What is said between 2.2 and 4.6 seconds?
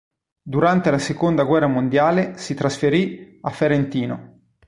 si trasferì a Ferentino.